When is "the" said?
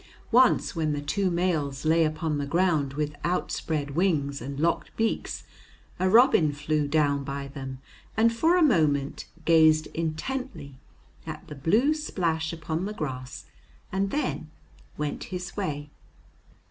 0.93-0.99, 2.39-2.45, 11.49-11.53, 12.85-12.93